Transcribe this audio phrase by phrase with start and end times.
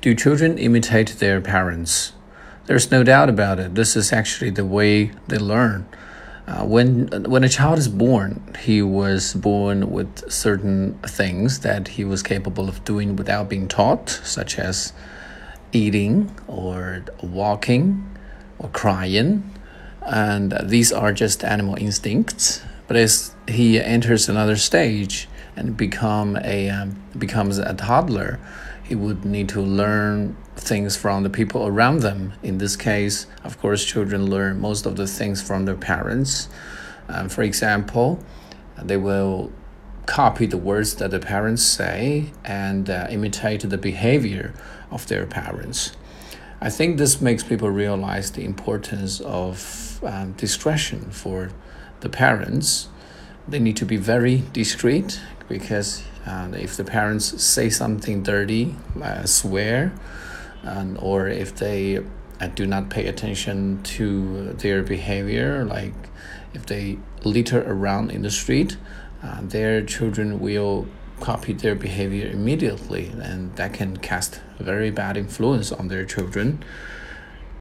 [0.00, 2.14] Do children imitate their parents?
[2.64, 3.74] There's no doubt about it.
[3.74, 5.86] This is actually the way they learn.
[6.46, 12.04] Uh, when when a child is born, he was born with certain things that he
[12.04, 14.94] was capable of doing without being taught, such as
[15.72, 18.02] eating or walking
[18.58, 19.54] or crying,
[20.06, 22.62] and these are just animal instincts.
[22.88, 28.40] But as he enters another stage and become a um, becomes a toddler,
[28.90, 32.32] he would need to learn things from the people around them.
[32.42, 36.48] In this case, of course, children learn most of the things from their parents.
[37.08, 38.18] Um, for example,
[38.82, 39.52] they will
[40.06, 44.54] copy the words that the parents say and uh, imitate the behavior
[44.90, 45.92] of their parents.
[46.60, 51.52] I think this makes people realize the importance of um, discretion for
[52.00, 52.88] the parents.
[53.46, 59.24] They need to be very discreet because and if the parents say something dirty, uh,
[59.24, 59.92] swear,
[60.62, 61.98] and or if they
[62.40, 65.94] uh, do not pay attention to their behavior, like
[66.54, 68.76] if they litter around in the street,
[69.22, 70.86] uh, their children will
[71.20, 76.62] copy their behavior immediately, and that can cast very bad influence on their children.